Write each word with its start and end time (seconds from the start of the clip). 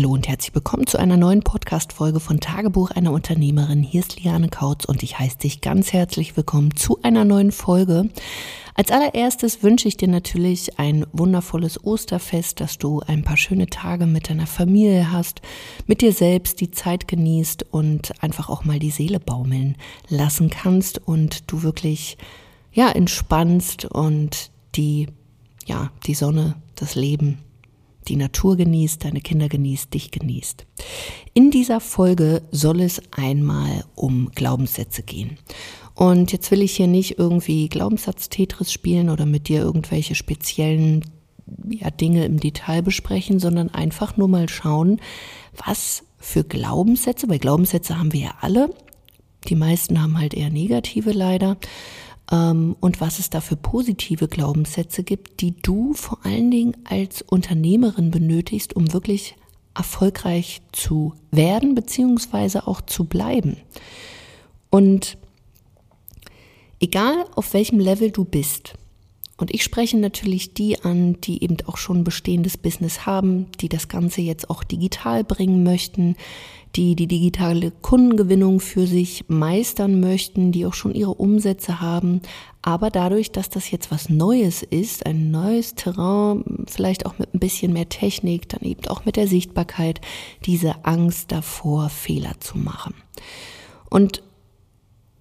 Hallo 0.00 0.14
und 0.14 0.28
herzlich 0.28 0.54
willkommen 0.54 0.86
zu 0.86 0.96
einer 0.96 1.18
neuen 1.18 1.42
Podcast-Folge 1.42 2.20
von 2.20 2.40
Tagebuch 2.40 2.90
einer 2.90 3.12
Unternehmerin. 3.12 3.82
Hier 3.82 4.00
ist 4.00 4.18
Liane 4.18 4.48
Kautz 4.48 4.86
und 4.86 5.02
ich 5.02 5.18
heiße 5.18 5.36
dich 5.36 5.60
ganz 5.60 5.92
herzlich 5.92 6.38
willkommen 6.38 6.74
zu 6.74 7.02
einer 7.02 7.26
neuen 7.26 7.52
Folge. 7.52 8.08
Als 8.74 8.90
allererstes 8.90 9.62
wünsche 9.62 9.88
ich 9.88 9.98
dir 9.98 10.08
natürlich 10.08 10.78
ein 10.78 11.04
wundervolles 11.12 11.84
Osterfest, 11.84 12.60
dass 12.60 12.78
du 12.78 13.00
ein 13.00 13.24
paar 13.24 13.36
schöne 13.36 13.66
Tage 13.66 14.06
mit 14.06 14.30
deiner 14.30 14.46
Familie 14.46 15.12
hast, 15.12 15.42
mit 15.86 16.00
dir 16.00 16.14
selbst 16.14 16.62
die 16.62 16.70
Zeit 16.70 17.06
genießt 17.06 17.66
und 17.70 18.22
einfach 18.22 18.48
auch 18.48 18.64
mal 18.64 18.78
die 18.78 18.90
Seele 18.90 19.20
baumeln 19.20 19.76
lassen 20.08 20.48
kannst 20.48 21.06
und 21.06 21.52
du 21.52 21.62
wirklich, 21.62 22.16
ja, 22.72 22.88
entspannst 22.90 23.84
und 23.84 24.50
die, 24.76 25.08
ja, 25.66 25.90
die 26.06 26.14
Sonne, 26.14 26.54
das 26.74 26.94
Leben 26.94 27.36
die 28.08 28.16
Natur 28.16 28.56
genießt, 28.56 29.04
deine 29.04 29.20
Kinder 29.20 29.48
genießt, 29.48 29.92
dich 29.92 30.10
genießt. 30.10 30.66
In 31.34 31.50
dieser 31.50 31.80
Folge 31.80 32.42
soll 32.50 32.80
es 32.80 33.02
einmal 33.12 33.84
um 33.94 34.30
Glaubenssätze 34.34 35.02
gehen. 35.02 35.38
Und 35.94 36.32
jetzt 36.32 36.50
will 36.50 36.62
ich 36.62 36.76
hier 36.76 36.86
nicht 36.86 37.18
irgendwie 37.18 37.68
Glaubenssatz-Tetris 37.68 38.72
spielen 38.72 39.10
oder 39.10 39.26
mit 39.26 39.48
dir 39.48 39.60
irgendwelche 39.60 40.14
speziellen 40.14 41.04
ja, 41.68 41.90
Dinge 41.90 42.24
im 42.24 42.40
Detail 42.40 42.82
besprechen, 42.82 43.38
sondern 43.38 43.70
einfach 43.70 44.16
nur 44.16 44.28
mal 44.28 44.48
schauen, 44.48 45.00
was 45.64 46.04
für 46.18 46.44
Glaubenssätze, 46.44 47.28
weil 47.28 47.38
Glaubenssätze 47.38 47.98
haben 47.98 48.12
wir 48.12 48.20
ja 48.20 48.34
alle, 48.40 48.74
die 49.48 49.56
meisten 49.56 50.00
haben 50.00 50.18
halt 50.18 50.34
eher 50.34 50.50
negative 50.50 51.12
leider, 51.12 51.56
und 52.30 53.00
was 53.00 53.18
es 53.18 53.28
da 53.28 53.40
für 53.40 53.56
positive 53.56 54.28
Glaubenssätze 54.28 55.02
gibt, 55.02 55.40
die 55.40 55.56
du 55.62 55.94
vor 55.94 56.18
allen 56.24 56.50
Dingen 56.50 56.76
als 56.84 57.22
Unternehmerin 57.22 58.12
benötigst, 58.12 58.76
um 58.76 58.92
wirklich 58.92 59.34
erfolgreich 59.74 60.62
zu 60.70 61.14
werden 61.32 61.74
beziehungsweise 61.74 62.68
auch 62.68 62.82
zu 62.82 63.04
bleiben. 63.04 63.56
Und 64.70 65.18
egal 66.78 67.26
auf 67.34 67.52
welchem 67.52 67.80
Level 67.80 68.12
du 68.12 68.24
bist, 68.24 68.74
und 69.36 69.54
ich 69.54 69.64
spreche 69.64 69.96
natürlich 69.96 70.52
die 70.52 70.84
an, 70.84 71.18
die 71.22 71.42
eben 71.42 71.56
auch 71.64 71.78
schon 71.78 72.04
bestehendes 72.04 72.58
Business 72.58 73.06
haben, 73.06 73.46
die 73.60 73.70
das 73.70 73.88
Ganze 73.88 74.20
jetzt 74.20 74.50
auch 74.50 74.62
digital 74.62 75.24
bringen 75.24 75.62
möchten, 75.62 76.14
die 76.76 76.94
die 76.94 77.06
digitale 77.06 77.70
Kundengewinnung 77.70 78.60
für 78.60 78.86
sich 78.86 79.24
meistern 79.28 80.00
möchten, 80.00 80.52
die 80.52 80.66
auch 80.66 80.74
schon 80.74 80.94
ihre 80.94 81.14
Umsätze 81.14 81.80
haben. 81.80 82.20
Aber 82.62 82.90
dadurch, 82.90 83.32
dass 83.32 83.48
das 83.48 83.70
jetzt 83.70 83.90
was 83.90 84.08
Neues 84.08 84.62
ist, 84.62 85.06
ein 85.06 85.30
neues 85.30 85.74
Terrain, 85.74 86.44
vielleicht 86.68 87.06
auch 87.06 87.18
mit 87.18 87.34
ein 87.34 87.40
bisschen 87.40 87.72
mehr 87.72 87.88
Technik, 87.88 88.48
dann 88.48 88.62
eben 88.62 88.86
auch 88.88 89.04
mit 89.04 89.16
der 89.16 89.26
Sichtbarkeit, 89.26 90.00
diese 90.46 90.84
Angst 90.84 91.32
davor, 91.32 91.88
Fehler 91.88 92.38
zu 92.40 92.58
machen. 92.58 92.94
Und 93.88 94.22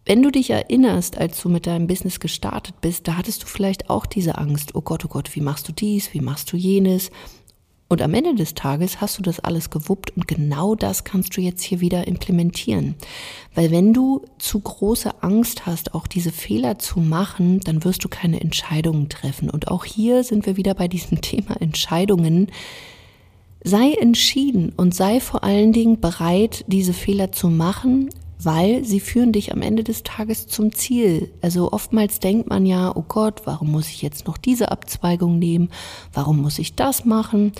wenn 0.05 0.23
du 0.23 0.31
dich 0.31 0.49
erinnerst, 0.49 1.17
als 1.17 1.39
du 1.39 1.49
mit 1.49 1.67
deinem 1.67 1.85
Business 1.87 2.19
gestartet 2.19 2.81
bist, 2.81 3.07
da 3.07 3.15
hattest 3.15 3.43
du 3.43 3.47
vielleicht 3.47 3.89
auch 3.89 4.05
diese 4.05 4.37
Angst, 4.37 4.73
oh 4.73 4.81
Gott, 4.81 5.05
oh 5.05 5.07
Gott, 5.07 5.35
wie 5.35 5.41
machst 5.41 5.67
du 5.67 5.71
dies, 5.71 6.13
wie 6.13 6.21
machst 6.21 6.51
du 6.51 6.57
jenes? 6.57 7.11
Und 7.91 8.03
am 8.03 8.13
Ende 8.13 8.35
des 8.35 8.53
Tages 8.53 9.01
hast 9.01 9.17
du 9.17 9.23
das 9.23 9.39
alles 9.39 9.71
gewuppt 9.71 10.15
und 10.15 10.27
genau 10.27 10.75
das 10.75 11.03
kannst 11.03 11.35
du 11.35 11.41
jetzt 11.41 11.63
hier 11.63 11.81
wieder 11.81 12.07
implementieren. 12.07 12.93
Weil 13.55 13.71
wenn 13.71 13.93
du 13.93 14.23
zu 14.37 14.59
große 14.59 15.23
Angst 15.23 15.65
hast, 15.65 15.95
auch 15.95 16.05
diese 16.05 16.31
Fehler 16.31 16.77
zu 16.77 16.99
machen, 16.99 17.61
dann 17.61 17.83
wirst 17.83 18.03
du 18.03 18.07
keine 18.07 18.41
Entscheidungen 18.41 19.09
treffen. 19.09 19.49
Und 19.49 19.69
auch 19.69 19.85
hier 19.85 20.23
sind 20.23 20.45
wir 20.45 20.55
wieder 20.55 20.75
bei 20.75 20.87
diesem 20.87 21.19
Thema 21.21 21.59
Entscheidungen. 21.59 22.51
Sei 23.63 23.93
entschieden 23.93 24.71
und 24.77 24.93
sei 24.93 25.19
vor 25.19 25.43
allen 25.43 25.73
Dingen 25.73 25.99
bereit, 25.99 26.65
diese 26.67 26.93
Fehler 26.93 27.31
zu 27.31 27.49
machen, 27.49 28.09
weil 28.41 28.85
sie 28.85 28.99
führen 28.99 29.33
dich 29.33 29.51
am 29.51 29.61
Ende 29.61 29.83
des 29.83 30.03
Tages 30.03 30.47
zum 30.47 30.73
Ziel. 30.73 31.31
Also 31.41 31.71
oftmals 31.71 32.19
denkt 32.19 32.49
man 32.49 32.65
ja, 32.65 32.95
oh 32.95 33.03
Gott, 33.07 33.41
warum 33.45 33.71
muss 33.71 33.89
ich 33.89 34.01
jetzt 34.01 34.27
noch 34.27 34.37
diese 34.37 34.71
Abzweigung 34.71 35.37
nehmen? 35.39 35.69
Warum 36.13 36.41
muss 36.41 36.57
ich 36.57 36.75
das 36.75 37.05
machen? 37.05 37.51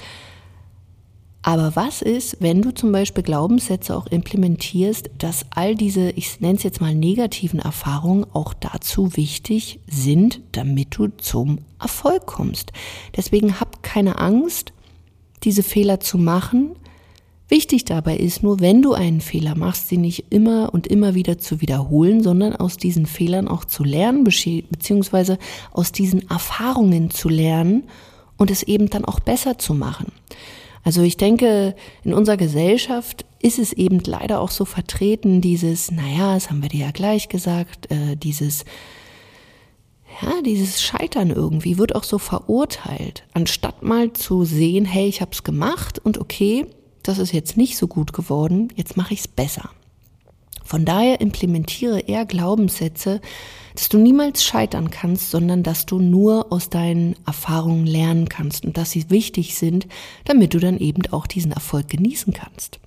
Aber 1.42 1.76
was 1.76 2.02
ist, 2.02 2.38
wenn 2.42 2.62
du 2.62 2.74
zum 2.74 2.92
Beispiel 2.92 3.24
Glaubenssätze 3.24 3.96
auch 3.96 4.08
implementierst, 4.08 5.10
dass 5.18 5.46
all 5.52 5.76
diese, 5.76 6.12
ich 6.12 6.40
nenne 6.42 6.58
es 6.58 6.64
jetzt 6.64 6.82
mal 6.82 6.94
negativen 6.94 7.60
Erfahrungen 7.60 8.26
auch 8.34 8.54
dazu 8.54 9.16
wichtig 9.16 9.80
sind, 9.88 10.42
damit 10.52 10.98
du 10.98 11.08
zum 11.08 11.60
Erfolg 11.80 12.26
kommst? 12.26 12.74
Deswegen 13.16 13.60
hab 13.60 13.84
keine 13.84 14.20
Angst, 14.20 14.74
diese 15.44 15.64
Fehler 15.64 16.02
zu 16.02 16.18
machen, 16.18 16.76
Wichtig 17.50 17.84
dabei 17.84 18.16
ist 18.16 18.44
nur, 18.44 18.60
wenn 18.60 18.84
du 18.84 18.94
einen 18.94 19.22
Fehler 19.22 19.56
machst, 19.56 19.88
sie 19.88 19.98
nicht 19.98 20.26
immer 20.30 20.72
und 20.72 20.86
immer 20.86 21.16
wieder 21.16 21.40
zu 21.40 21.62
wiederholen, 21.62 22.22
sondern 22.22 22.56
aus 22.56 22.78
diesen 22.78 23.08
Fehlern 23.08 23.48
auch 23.48 23.66
zu 23.66 23.84
lernen, 23.84 24.24
beziehungsweise 24.24 25.40
aus 25.72 25.92
diesen 25.92 26.30
Erfahrungen 26.30 27.10
zu 27.10 27.28
lernen 27.28 27.86
und 28.38 28.52
es 28.52 28.62
eben 28.62 28.92
dann 28.92 29.04
auch 29.04 29.20
besser 29.20 29.58
zu 29.58 29.74
machen. 29.74 30.12
Also 30.84 31.02
ich 31.02 31.18
denke, 31.18 31.76
in 32.04 32.14
unserer 32.14 32.38
Gesellschaft 32.38 33.26
ist 33.42 33.58
es 33.58 33.74
eben 33.74 34.00
leider 34.06 34.42
auch 34.42 34.52
so 34.52 34.64
vertreten, 34.64 35.42
dieses, 35.42 35.92
naja, 35.92 36.36
das 36.36 36.52
haben 36.52 36.62
wir 36.62 36.70
dir 36.70 36.86
ja 36.86 36.92
gleich 36.92 37.30
gesagt, 37.30 37.92
äh, 37.92 38.16
dieses, 38.16 38.64
ja, 40.22 40.42
dieses 40.46 40.82
Scheitern 40.84 41.32
irgendwie 41.32 41.80
wird 41.80 41.96
auch 41.96 42.04
so 42.04 42.20
verurteilt, 42.20 43.24
anstatt 43.34 43.82
mal 43.82 44.14
zu 44.14 44.46
sehen, 44.46 44.86
hey, 44.86 45.08
ich 45.08 45.22
habe 45.22 45.32
es 45.32 45.44
gemacht 45.44 45.98
und 45.98 46.20
okay, 46.20 46.68
das 47.10 47.18
ist 47.18 47.34
jetzt 47.34 47.58
nicht 47.58 47.76
so 47.76 47.88
gut 47.88 48.14
geworden, 48.14 48.70
jetzt 48.76 48.96
mache 48.96 49.14
ich 49.14 49.22
es 49.22 49.28
besser. 49.28 49.72
Von 50.64 50.86
daher 50.86 51.20
implementiere 51.20 52.02
eher 52.02 52.28
Glaubenssätze, 52.28 53.22
dass 53.74 53.90
du 53.90 53.98
niemals 53.98 54.44
scheitern 54.44 54.92
kannst, 54.92 55.32
sondern 55.32 55.64
dass 55.64 55.88
du 55.88 55.98
nur 55.98 56.54
aus 56.54 56.70
deinen 56.70 57.16
Erfahrungen 57.26 57.88
lernen 57.88 58.30
kannst 58.30 58.66
und 58.66 58.78
dass 58.78 58.92
sie 58.92 59.10
wichtig 59.10 59.56
sind, 59.56 59.88
damit 60.26 60.54
du 60.54 60.60
dann 60.60 60.78
eben 60.78 61.02
auch 61.12 61.26
diesen 61.26 61.52
Erfolg 61.52 61.90
genießen 61.90 62.34
kannst. 62.34 62.80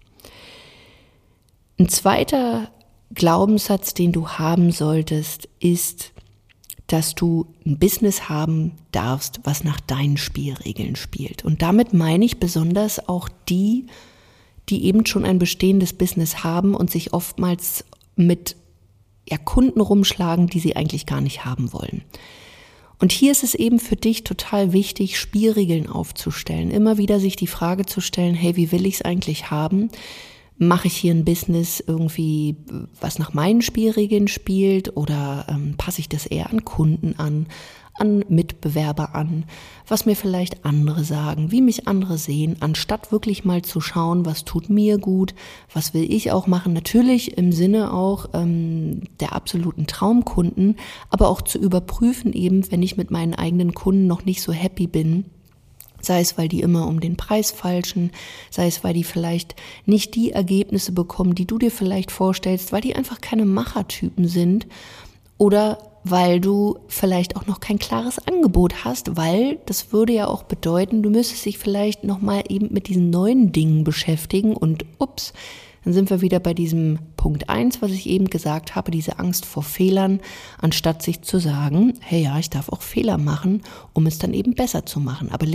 Ein 1.81 1.88
zweiter 1.88 2.71
Glaubenssatz, 3.12 3.94
den 3.94 4.12
du 4.12 4.28
haben 4.28 4.71
solltest, 4.71 5.49
ist, 5.59 6.12
dass 6.87 7.15
du 7.15 7.47
ein 7.66 7.78
Business 7.78 8.28
haben 8.28 8.72
darfst, 8.93 9.41
was 9.44 9.65
nach 9.65 9.81
deinen 9.81 10.19
Spielregeln 10.19 10.94
spielt. 10.94 11.44
Und 11.44 11.62
damit 11.62 11.94
meine 11.94 12.25
ich 12.25 12.38
besonders 12.38 13.09
auch 13.09 13.28
die, 13.49 13.87
die 14.69 14.84
eben 14.84 15.06
schon 15.06 15.25
ein 15.25 15.39
bestehendes 15.39 15.93
Business 15.93 16.45
haben 16.45 16.75
und 16.75 16.91
sich 16.91 17.12
oftmals 17.12 17.84
mit 18.17 18.56
ja, 19.28 19.39
Kunden 19.39 19.81
rumschlagen, 19.81 20.47
die 20.47 20.61
sie 20.61 20.77
eigentlich 20.77 21.06
gar 21.06 21.21
nicht 21.21 21.45
haben 21.45 21.73
wollen. 21.73 22.03
Und 22.99 23.11
hier 23.11 23.33
ist 23.33 23.43
es 23.43 23.55
eben 23.55 23.81
für 23.81 23.97
dich 23.97 24.23
total 24.23 24.73
wichtig, 24.73 25.19
Spielregeln 25.19 25.89
aufzustellen, 25.89 26.71
immer 26.71 26.99
wieder 26.99 27.19
sich 27.19 27.34
die 27.34 27.49
Frage 27.49 27.84
zu 27.84 28.00
stellen, 28.00 28.34
hey, 28.34 28.56
wie 28.56 28.71
will 28.71 28.87
ich 28.87 28.95
es 28.95 29.03
eigentlich 29.03 29.50
haben? 29.50 29.91
mache 30.59 30.87
ich 30.87 30.97
hier 30.97 31.12
ein 31.12 31.25
Business 31.25 31.83
irgendwie, 31.84 32.56
was 33.00 33.19
nach 33.19 33.34
meinen 33.34 33.62
Spielregeln 33.62 34.29
spielt 34.29 34.97
oder 34.97 35.47
ähm, 35.49 35.75
passe 35.77 36.00
ich 36.00 36.09
das 36.09 36.27
eher 36.27 36.50
an 36.50 36.65
Kunden 36.65 37.15
an, 37.19 37.47
an 37.94 38.25
Mitbewerber 38.28 39.14
an, 39.14 39.44
was 39.86 40.06
mir 40.06 40.16
vielleicht 40.16 40.64
andere 40.64 41.04
sagen, 41.04 41.50
wie 41.50 41.60
mich 41.60 41.88
andere 41.88 42.19
sehen, 42.19 42.56
anstatt 42.60 43.12
wirklich 43.12 43.44
mal 43.44 43.62
zu 43.62 43.80
schauen, 43.80 44.25
was 44.25 44.44
tut 44.44 44.70
mir 44.70 44.98
gut, 44.98 45.34
was 45.72 45.92
will 45.94 46.10
ich 46.10 46.32
auch 46.32 46.47
machen, 46.47 46.72
natürlich 46.72 47.36
im 47.36 47.52
Sinne 47.52 47.92
auch 47.92 48.31
ähm, 48.32 49.02
der 49.20 49.34
absoluten 49.34 49.86
Traumkunden, 49.86 50.76
aber 51.10 51.28
auch 51.28 51.42
zu 51.42 51.58
überprüfen 51.58 52.32
eben, 52.32 52.70
wenn 52.70 52.82
ich 52.82 52.97
mit 52.97 53.10
meinen 53.10 53.34
eigenen 53.34 53.75
Kunden 53.75 54.06
noch 54.06 54.25
nicht 54.25 54.42
so 54.42 54.52
happy 54.52 54.86
bin, 54.86 55.26
Sei 56.04 56.20
es, 56.20 56.36
weil 56.36 56.48
die 56.48 56.62
immer 56.62 56.88
um 56.88 56.98
den 56.98 57.16
Preis 57.16 57.52
falschen, 57.52 58.10
sei 58.50 58.66
es, 58.66 58.82
weil 58.82 58.92
die 58.92 59.04
vielleicht 59.04 59.54
nicht 59.87 60.17
die 60.17 60.32
Ergebnisse 60.32 60.90
bekommen, 60.90 61.37
die 61.37 61.46
du 61.46 61.58
dir 61.58 61.70
vielleicht 61.70 62.11
vorstellst, 62.11 62.72
weil 62.72 62.81
die 62.81 62.96
einfach 62.96 63.20
keine 63.20 63.46
Machertypen 63.46 64.26
sind 64.26 64.67
oder 65.38 65.92
weil 66.04 66.40
du 66.40 66.78
vielleicht 66.88 67.37
auch 67.37 67.46
noch 67.46 67.60
kein 67.60 67.78
klares 67.78 68.19
Angebot 68.26 68.84
hast, 68.84 69.16
weil 69.16 69.58
das 69.66 69.93
würde 69.93 70.12
ja 70.12 70.26
auch 70.26 70.43
bedeuten, 70.43 71.02
du 71.02 71.10
müsstest 71.10 71.44
dich 71.46 71.58
vielleicht 71.58 72.04
noch 72.04 72.20
mal 72.20 72.43
eben 72.49 72.72
mit 72.72 72.88
diesen 72.88 73.10
neuen 73.10 73.52
Dingen 73.52 73.84
beschäftigen 73.84 74.56
und 74.56 74.84
ups, 74.99 75.32
dann 75.84 75.93
sind 75.93 76.10
wir 76.10 76.20
wieder 76.20 76.38
bei 76.38 76.54
diesem 76.54 76.99
Punkt 77.16 77.49
eins, 77.49 77.82
was 77.82 77.90
ich 77.90 78.08
eben 78.08 78.26
gesagt 78.26 78.76
habe, 78.76 78.90
diese 78.90 79.19
Angst 79.19 79.44
vor 79.44 79.62
Fehlern, 79.62 80.20
anstatt 80.60 81.02
sich 81.02 81.22
zu 81.22 81.38
sagen, 81.38 81.94
hey 82.00 82.22
ja, 82.22 82.38
ich 82.38 82.50
darf 82.50 82.69
auch 82.69 82.82
Fehler 82.82 83.19
machen, 83.19 83.62
um 83.93 84.06
es 84.06 84.19
dann 84.19 84.32
eben 84.32 84.55
besser 84.55 84.87
zu 84.87 85.00
machen. 85.00 85.31
Aber 85.32 85.46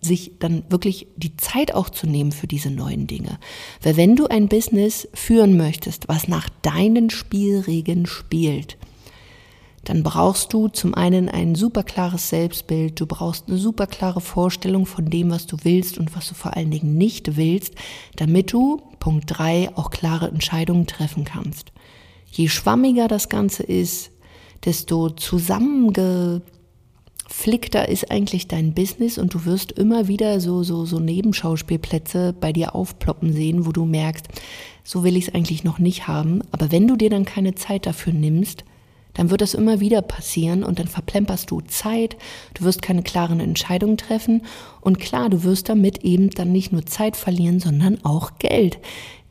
sich 0.00 0.32
dann 0.38 0.64
wirklich 0.68 1.06
die 1.16 1.36
Zeit 1.36 1.74
auch 1.74 1.90
zu 1.90 2.06
nehmen 2.06 2.32
für 2.32 2.46
diese 2.46 2.70
neuen 2.70 3.06
Dinge. 3.06 3.38
Weil 3.82 3.96
wenn 3.96 4.16
du 4.16 4.26
ein 4.26 4.48
Business 4.48 5.08
führen 5.14 5.56
möchtest, 5.56 6.08
was 6.08 6.28
nach 6.28 6.48
deinen 6.62 7.10
Spielregeln 7.10 8.06
spielt, 8.06 8.76
dann 9.84 10.02
brauchst 10.02 10.52
du 10.52 10.68
zum 10.68 10.94
einen 10.94 11.28
ein 11.28 11.54
super 11.54 11.82
klares 11.82 12.28
Selbstbild, 12.30 12.98
du 12.98 13.06
brauchst 13.06 13.48
eine 13.48 13.58
super 13.58 13.86
klare 13.86 14.20
Vorstellung 14.20 14.86
von 14.86 15.10
dem, 15.10 15.30
was 15.30 15.46
du 15.46 15.56
willst 15.62 15.98
und 15.98 16.16
was 16.16 16.28
du 16.28 16.34
vor 16.34 16.56
allen 16.56 16.70
Dingen 16.70 16.96
nicht 16.96 17.36
willst, 17.36 17.74
damit 18.16 18.52
du, 18.52 18.82
Punkt 18.98 19.24
drei 19.26 19.70
auch 19.76 19.90
klare 19.90 20.28
Entscheidungen 20.28 20.86
treffen 20.86 21.24
kannst. 21.24 21.72
Je 22.30 22.48
schwammiger 22.48 23.06
das 23.06 23.28
Ganze 23.28 23.62
ist, 23.62 24.10
desto 24.64 25.10
zusammenge 25.10 26.42
flickter 27.28 27.88
ist 27.88 28.10
eigentlich 28.10 28.48
dein 28.48 28.74
Business 28.74 29.18
und 29.18 29.34
du 29.34 29.44
wirst 29.44 29.72
immer 29.72 30.08
wieder 30.08 30.40
so, 30.40 30.62
so, 30.62 30.84
so 30.84 30.98
Nebenschauspielplätze 30.98 32.34
bei 32.38 32.52
dir 32.52 32.74
aufploppen 32.74 33.32
sehen, 33.32 33.66
wo 33.66 33.72
du 33.72 33.84
merkst, 33.84 34.26
so 34.82 35.04
will 35.04 35.16
ich 35.16 35.28
es 35.28 35.34
eigentlich 35.34 35.64
noch 35.64 35.78
nicht 35.78 36.06
haben. 36.06 36.42
Aber 36.52 36.70
wenn 36.70 36.86
du 36.86 36.96
dir 36.96 37.10
dann 37.10 37.24
keine 37.24 37.54
Zeit 37.54 37.86
dafür 37.86 38.12
nimmst, 38.12 38.64
dann 39.14 39.30
wird 39.30 39.40
das 39.40 39.54
immer 39.54 39.80
wieder 39.80 40.02
passieren 40.02 40.64
und 40.64 40.78
dann 40.78 40.88
verplemperst 40.88 41.50
du 41.50 41.60
Zeit, 41.62 42.16
du 42.54 42.64
wirst 42.64 42.82
keine 42.82 43.02
klaren 43.02 43.40
Entscheidungen 43.40 43.96
treffen 43.96 44.42
und 44.80 45.00
klar, 45.00 45.30
du 45.30 45.44
wirst 45.44 45.68
damit 45.68 46.04
eben 46.04 46.30
dann 46.30 46.52
nicht 46.52 46.72
nur 46.72 46.84
Zeit 46.84 47.16
verlieren, 47.16 47.60
sondern 47.60 48.04
auch 48.04 48.32
Geld. 48.38 48.78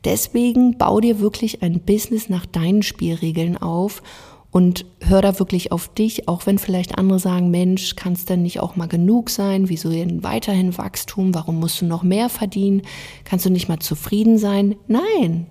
Deswegen 0.04 0.76
bau 0.76 1.00
dir 1.00 1.20
wirklich 1.20 1.62
ein 1.62 1.80
Business 1.80 2.28
nach 2.28 2.44
deinen 2.44 2.82
Spielregeln 2.82 3.56
auf 3.56 4.02
und 4.50 4.86
hör 5.00 5.20
da 5.20 5.40
wirklich 5.40 5.72
auf 5.72 5.92
dich, 5.92 6.28
auch 6.28 6.46
wenn 6.46 6.58
vielleicht 6.58 6.96
andere 6.96 7.18
sagen, 7.18 7.50
Mensch, 7.50 7.96
kann 7.96 8.16
denn 8.28 8.42
nicht 8.42 8.60
auch 8.60 8.76
mal 8.76 8.86
genug 8.86 9.28
sein? 9.28 9.68
Wieso 9.68 9.90
denn 9.90 10.22
weiterhin 10.22 10.78
Wachstum? 10.78 11.34
Warum 11.34 11.58
musst 11.58 11.80
du 11.80 11.86
noch 11.86 12.04
mehr 12.04 12.28
verdienen? 12.28 12.82
Kannst 13.24 13.46
du 13.46 13.50
nicht 13.50 13.68
mal 13.68 13.80
zufrieden 13.80 14.38
sein? 14.38 14.76
Nein. 14.86 15.46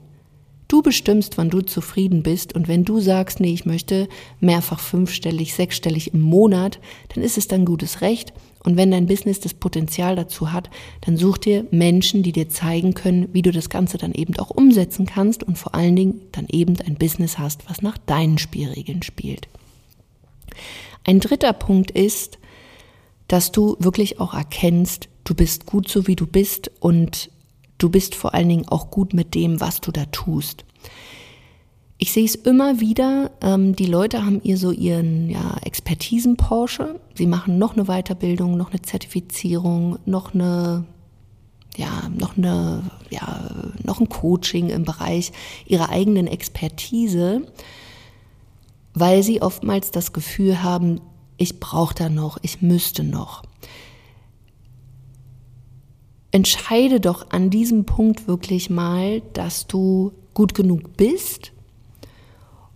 Du 0.68 0.81
bestimmst, 0.81 1.38
wann 1.38 1.50
du 1.50 1.62
zufrieden 1.62 2.24
bist 2.24 2.56
und 2.56 2.68
wenn 2.68 2.86
du 2.86 3.00
sagst, 3.00 3.39
nee, 3.39 3.54
ich 3.54 3.65
möchte 3.65 4.07
mehrfach 4.39 4.80
fünfstellig, 4.80 5.54
sechsstellig 5.54 6.13
im 6.13 6.21
Monat, 6.21 6.80
dann 7.13 7.24
ist 7.24 7.38
es 7.38 7.48
dein 7.48 7.65
gutes 7.65 8.01
Recht 8.01 8.33
und 8.63 8.77
wenn 8.77 8.92
dein 8.92 9.07
Business 9.07 9.39
das 9.39 9.54
Potenzial 9.54 10.15
dazu 10.15 10.51
hat, 10.51 10.69
dann 11.01 11.18
such 11.18 11.38
dir 11.38 11.65
Menschen, 11.71 12.24
die 12.24 12.31
dir 12.31 12.50
zeigen 12.50 12.94
können, 12.94 13.27
wie 13.33 13.42
du 13.42 13.51
das 13.51 13.69
Ganze 13.69 13.98
dann 13.98 14.13
eben 14.13 14.38
auch 14.38 14.50
umsetzen 14.50 15.06
kannst 15.06 15.44
und 15.44 15.57
vor 15.57 15.75
allen 15.75 15.95
Dingen 15.95 16.21
dann 16.31 16.48
eben 16.50 16.80
ein 16.80 16.95
Business 16.95 17.38
hast, 17.38 17.69
was 17.69 17.81
nach 17.81 17.98
deinen 17.98 18.38
Spielregeln 18.38 19.04
spielt. 19.04 19.48
Ein 21.04 21.19
dritter 21.19 21.51
Punkt 21.54 21.92
ist, 21.92 22.39
dass 23.27 23.51
du 23.51 23.75
wirklich 23.80 24.19
auch 24.19 24.33
erkennst, 24.33 25.10
du 25.25 25.36
bist 25.36 25.65
gut 25.65 25.89
so 25.89 26.07
wie 26.07 26.15
du 26.15 26.25
bist 26.25 26.71
und 26.80 27.30
du 27.83 27.89
bist 27.89 28.15
vor 28.15 28.33
allen 28.33 28.47
Dingen 28.47 28.68
auch 28.69 28.89
gut 28.89 29.13
mit 29.13 29.35
dem, 29.35 29.59
was 29.59 29.81
du 29.81 29.91
da 29.91 30.06
tust. 30.06 30.63
Ich 31.97 32.12
sehe 32.12 32.25
es 32.25 32.35
immer 32.35 32.80
wieder, 32.80 33.31
ähm, 33.41 33.75
die 33.75 33.85
Leute 33.85 34.25
haben 34.25 34.41
ihr 34.44 34.57
so 34.57 34.71
ihren 34.71 35.30
ja, 35.30 35.57
Expertisen-Porsche. 35.63 37.00
Sie 37.15 37.27
machen 37.27 37.57
noch 37.57 37.75
eine 37.75 37.85
Weiterbildung, 37.85 38.57
noch 38.57 38.71
eine 38.71 38.81
Zertifizierung, 38.81 40.00
noch 40.06 40.33
eine, 40.33 40.85
ja, 41.77 42.09
noch 42.18 42.38
eine, 42.38 42.83
ja, 43.09 43.50
noch 43.83 44.00
ein 44.00 44.09
Coaching 44.09 44.69
im 44.69 44.86
Bereich 44.86 45.31
ihrer 45.65 45.89
eigenen 45.89 46.27
Expertise, 46.27 47.41
weil 48.94 49.24
sie 49.24 49.41
oftmals 49.41 49.91
das 49.91 50.13
Gefühl 50.13 50.63
haben, 50.63 51.00
ich 51.38 51.59
brauche 51.59 51.95
da 51.95 52.09
noch, 52.09 52.38
ich 52.41 52.62
müsste 52.62 53.03
noch. 53.03 53.44
Entscheide 56.33 57.00
doch 57.00 57.27
an 57.30 57.51
diesem 57.51 57.85
Punkt 57.85 58.27
wirklich 58.27 58.71
mal, 58.71 59.21
dass 59.33 59.68
du 59.68 60.13
gut 60.33 60.56
genug 60.56 60.97
bist 60.97 61.51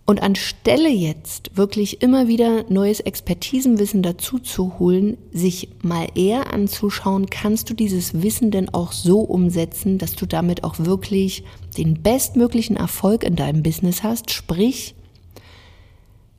und 0.06 0.22
anstelle 0.22 0.88
jetzt 0.88 1.56
wirklich 1.56 2.00
immer 2.00 2.28
wieder 2.28 2.64
neues 2.68 3.00
Expertisenwissen 3.00 4.04
dazu 4.04 4.38
zu 4.38 4.78
holen, 4.78 5.18
sich 5.32 5.70
mal 5.82 6.06
eher 6.14 6.52
anzuschauen, 6.52 7.26
kannst 7.30 7.68
du 7.68 7.74
dieses 7.74 8.22
Wissen 8.22 8.52
denn 8.52 8.72
auch 8.72 8.92
so 8.92 9.22
umsetzen, 9.22 9.98
dass 9.98 10.14
du 10.14 10.26
damit 10.26 10.62
auch 10.62 10.78
wirklich 10.78 11.42
den 11.76 12.00
bestmöglichen 12.00 12.76
Erfolg 12.76 13.24
in 13.24 13.34
deinem 13.34 13.64
Business 13.64 14.04
hast? 14.04 14.30
Sprich, 14.30 14.94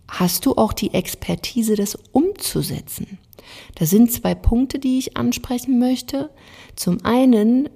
hast 0.07 0.45
du 0.45 0.55
auch 0.55 0.71
die 0.71 0.93
Expertise, 0.93 1.75
das 1.75 1.95
umzusetzen? 2.13 3.19
Da 3.75 3.85
sind 3.85 4.11
zwei 4.11 4.35
Punkte, 4.35 4.79
die 4.79 4.97
ich 4.97 5.17
ansprechen 5.17 5.79
möchte. 5.79 6.29
Zum 6.75 7.03
einen, 7.03 7.69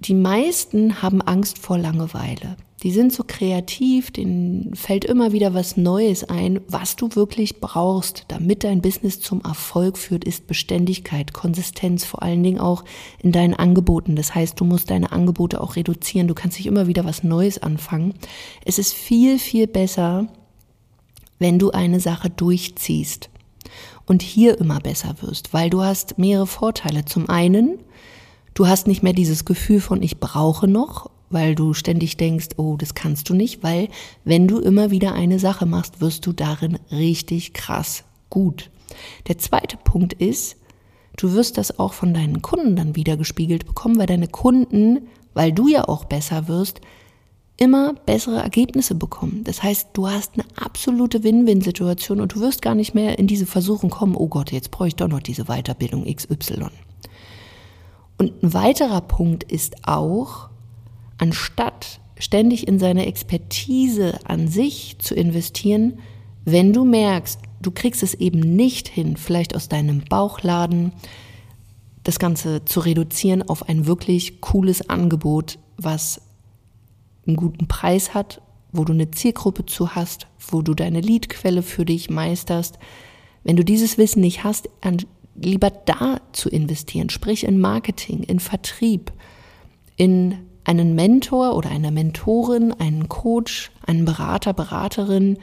die 0.00 0.14
meisten 0.14 1.02
haben 1.02 1.22
Angst 1.22 1.58
vor 1.58 1.78
Langeweile. 1.78 2.56
Die 2.82 2.92
sind 2.92 3.12
so 3.12 3.24
kreativ, 3.26 4.10
denen 4.10 4.74
fällt 4.74 5.04
immer 5.04 5.32
wieder 5.32 5.52
was 5.52 5.76
Neues 5.76 6.24
ein. 6.24 6.60
Was 6.66 6.96
du 6.96 7.14
wirklich 7.14 7.60
brauchst, 7.60 8.24
damit 8.28 8.64
dein 8.64 8.80
Business 8.80 9.20
zum 9.20 9.42
Erfolg 9.42 9.98
führt, 9.98 10.24
ist 10.24 10.46
Beständigkeit, 10.46 11.34
Konsistenz, 11.34 12.06
vor 12.06 12.22
allen 12.22 12.42
Dingen 12.42 12.58
auch 12.58 12.84
in 13.22 13.32
deinen 13.32 13.52
Angeboten. 13.52 14.16
Das 14.16 14.34
heißt, 14.34 14.58
du 14.58 14.64
musst 14.64 14.90
deine 14.90 15.12
Angebote 15.12 15.60
auch 15.60 15.76
reduzieren. 15.76 16.26
Du 16.26 16.34
kannst 16.34 16.56
nicht 16.56 16.66
immer 16.66 16.86
wieder 16.86 17.04
was 17.04 17.22
Neues 17.22 17.62
anfangen. 17.62 18.14
Es 18.64 18.78
ist 18.78 18.94
viel, 18.94 19.38
viel 19.38 19.66
besser, 19.66 20.28
wenn 21.38 21.58
du 21.58 21.72
eine 21.72 22.00
Sache 22.00 22.30
durchziehst 22.30 23.28
und 24.10 24.22
hier 24.22 24.58
immer 24.58 24.80
besser 24.80 25.14
wirst, 25.20 25.54
weil 25.54 25.70
du 25.70 25.82
hast 25.82 26.18
mehrere 26.18 26.48
Vorteile. 26.48 27.04
Zum 27.04 27.30
einen, 27.30 27.78
du 28.54 28.66
hast 28.66 28.88
nicht 28.88 29.04
mehr 29.04 29.12
dieses 29.12 29.44
Gefühl 29.44 29.80
von 29.80 30.02
ich 30.02 30.18
brauche 30.18 30.66
noch 30.68 31.08
weil 31.30 31.54
du 31.54 31.74
ständig 31.74 32.16
denkst, 32.16 32.48
oh, 32.56 32.76
das 32.76 32.94
kannst 32.94 33.28
du 33.28 33.34
nicht, 33.34 33.62
weil 33.62 33.88
wenn 34.24 34.48
du 34.48 34.58
immer 34.58 34.90
wieder 34.90 35.14
eine 35.14 35.38
Sache 35.38 35.64
machst, 35.64 36.00
wirst 36.00 36.26
du 36.26 36.32
darin 36.32 36.78
richtig 36.90 37.54
krass 37.54 38.02
gut. 38.28 38.70
Der 39.28 39.38
zweite 39.38 39.76
Punkt 39.76 40.12
ist, 40.12 40.56
du 41.16 41.32
wirst 41.32 41.56
das 41.56 41.78
auch 41.78 41.92
von 41.92 42.12
deinen 42.12 42.42
Kunden 42.42 42.74
dann 42.74 42.96
wieder 42.96 43.16
gespiegelt 43.16 43.64
bekommen, 43.64 43.96
weil 43.96 44.08
deine 44.08 44.26
Kunden, 44.26 45.06
weil 45.32 45.52
du 45.52 45.68
ja 45.68 45.88
auch 45.88 46.04
besser 46.04 46.48
wirst, 46.48 46.80
immer 47.60 47.92
bessere 48.06 48.42
Ergebnisse 48.42 48.94
bekommen. 48.94 49.44
Das 49.44 49.62
heißt, 49.62 49.90
du 49.92 50.08
hast 50.08 50.32
eine 50.34 50.44
absolute 50.56 51.22
Win-Win-Situation 51.22 52.20
und 52.20 52.34
du 52.34 52.40
wirst 52.40 52.62
gar 52.62 52.74
nicht 52.74 52.94
mehr 52.94 53.18
in 53.18 53.26
diese 53.26 53.46
Versuchung 53.46 53.90
kommen, 53.90 54.16
oh 54.16 54.28
Gott, 54.28 54.50
jetzt 54.50 54.70
brauche 54.70 54.88
ich 54.88 54.96
doch 54.96 55.08
noch 55.08 55.20
diese 55.20 55.44
Weiterbildung 55.44 56.04
XY. 56.04 56.68
Und 58.16 58.42
ein 58.42 58.54
weiterer 58.54 59.02
Punkt 59.02 59.44
ist 59.44 59.86
auch, 59.86 60.48
anstatt 61.18 62.00
ständig 62.18 62.66
in 62.66 62.78
seine 62.78 63.04
Expertise 63.06 64.18
an 64.24 64.48
sich 64.48 64.96
zu 64.98 65.14
investieren, 65.14 65.98
wenn 66.46 66.72
du 66.72 66.86
merkst, 66.86 67.40
du 67.60 67.70
kriegst 67.70 68.02
es 68.02 68.14
eben 68.14 68.40
nicht 68.40 68.88
hin, 68.88 69.18
vielleicht 69.18 69.54
aus 69.54 69.68
deinem 69.68 70.02
Bauchladen 70.08 70.92
das 72.04 72.18
Ganze 72.18 72.64
zu 72.64 72.80
reduzieren 72.80 73.46
auf 73.46 73.68
ein 73.68 73.86
wirklich 73.86 74.40
cooles 74.40 74.88
Angebot, 74.88 75.58
was 75.76 76.22
einen 77.30 77.36
guten 77.36 77.68
Preis 77.68 78.14
hat, 78.14 78.42
wo 78.72 78.84
du 78.84 78.92
eine 78.92 79.10
Zielgruppe 79.10 79.66
zu 79.66 79.94
hast, 79.94 80.26
wo 80.38 80.62
du 80.62 80.74
deine 80.74 81.00
Leadquelle 81.00 81.62
für 81.62 81.84
dich 81.84 82.10
meisterst. 82.10 82.78
Wenn 83.42 83.56
du 83.56 83.64
dieses 83.64 83.98
Wissen 83.98 84.20
nicht 84.20 84.44
hast, 84.44 84.68
lieber 85.34 85.70
da 85.70 86.20
zu 86.32 86.48
investieren, 86.48 87.10
sprich 87.10 87.44
in 87.44 87.60
Marketing, 87.60 88.22
in 88.22 88.40
Vertrieb, 88.40 89.12
in 89.96 90.36
einen 90.64 90.94
Mentor 90.94 91.56
oder 91.56 91.70
eine 91.70 91.90
Mentorin, 91.90 92.72
einen 92.72 93.08
Coach, 93.08 93.70
einen 93.86 94.04
Berater, 94.04 94.52
Beraterin, 94.52 95.38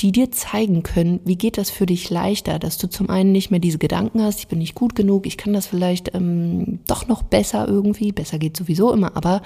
die 0.00 0.12
dir 0.12 0.30
zeigen 0.30 0.82
können, 0.82 1.20
wie 1.24 1.36
geht 1.36 1.56
das 1.58 1.70
für 1.70 1.86
dich 1.86 2.10
leichter, 2.10 2.58
dass 2.58 2.78
du 2.78 2.88
zum 2.88 3.08
einen 3.08 3.32
nicht 3.32 3.50
mehr 3.50 3.60
diese 3.60 3.78
Gedanken 3.78 4.22
hast, 4.22 4.40
ich 4.40 4.48
bin 4.48 4.58
nicht 4.58 4.74
gut 4.74 4.94
genug, 4.94 5.26
ich 5.26 5.38
kann 5.38 5.54
das 5.54 5.66
vielleicht 5.66 6.14
ähm, 6.14 6.80
doch 6.86 7.08
noch 7.08 7.22
besser 7.22 7.66
irgendwie, 7.66 8.12
besser 8.12 8.38
geht 8.38 8.56
sowieso 8.56 8.92
immer, 8.92 9.16
aber 9.16 9.40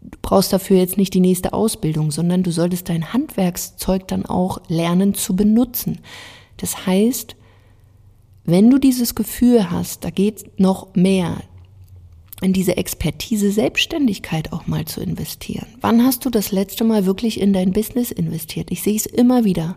du 0.00 0.18
brauchst 0.22 0.52
dafür 0.52 0.78
jetzt 0.78 0.96
nicht 0.96 1.14
die 1.14 1.20
nächste 1.20 1.52
Ausbildung, 1.52 2.10
sondern 2.10 2.42
du 2.42 2.50
solltest 2.50 2.88
dein 2.88 3.12
Handwerkszeug 3.12 4.08
dann 4.08 4.26
auch 4.26 4.60
lernen 4.68 5.14
zu 5.14 5.34
benutzen. 5.34 6.00
Das 6.56 6.86
heißt, 6.86 7.36
wenn 8.44 8.70
du 8.70 8.78
dieses 8.78 9.14
Gefühl 9.14 9.70
hast, 9.70 10.04
da 10.04 10.10
geht 10.10 10.58
noch 10.58 10.94
mehr, 10.94 11.42
in 12.40 12.52
diese 12.52 12.76
Expertise 12.76 13.50
Selbstständigkeit 13.50 14.52
auch 14.52 14.66
mal 14.66 14.84
zu 14.84 15.00
investieren. 15.00 15.66
Wann 15.80 16.04
hast 16.04 16.24
du 16.24 16.30
das 16.30 16.52
letzte 16.52 16.84
Mal 16.84 17.04
wirklich 17.04 17.40
in 17.40 17.52
dein 17.52 17.72
Business 17.72 18.10
investiert? 18.10 18.70
Ich 18.70 18.82
sehe 18.82 18.96
es 18.96 19.06
immer 19.06 19.44
wieder. 19.44 19.76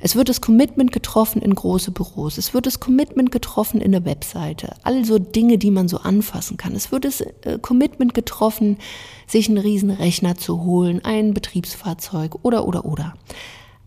Es 0.00 0.16
wird 0.16 0.28
das 0.28 0.40
Commitment 0.40 0.92
getroffen 0.92 1.42
in 1.42 1.54
große 1.54 1.90
Büros. 1.90 2.38
Es 2.38 2.54
wird 2.54 2.66
das 2.66 2.80
Commitment 2.80 3.32
getroffen 3.32 3.80
in 3.80 3.92
der 3.92 4.04
Webseite. 4.04 4.74
Also 4.82 5.18
Dinge, 5.18 5.58
die 5.58 5.70
man 5.70 5.88
so 5.88 5.98
anfassen 5.98 6.56
kann. 6.56 6.74
Es 6.74 6.92
wird 6.92 7.04
das 7.04 7.20
äh, 7.20 7.58
Commitment 7.60 8.14
getroffen, 8.14 8.78
sich 9.26 9.48
einen 9.48 9.58
riesen 9.58 9.90
Rechner 9.90 10.36
zu 10.36 10.62
holen, 10.64 11.04
ein 11.04 11.34
Betriebsfahrzeug 11.34 12.36
oder, 12.42 12.66
oder, 12.66 12.84
oder 12.84 13.14